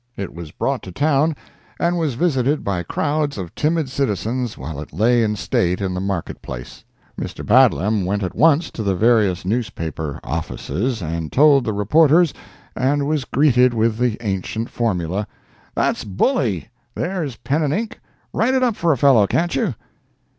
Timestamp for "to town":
0.81-1.35